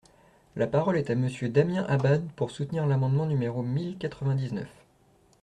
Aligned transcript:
La 0.55 0.65
parole 0.65 0.97
est 0.97 1.11
à 1.11 1.15
Monsieur 1.15 1.47
Damien 1.47 1.85
Abad, 1.87 2.27
pour 2.35 2.49
soutenir 2.49 2.87
l’amendement 2.87 3.27
numéro 3.27 3.61
mille 3.61 3.99
quatre-vingt-dix-neuf. 3.99 4.71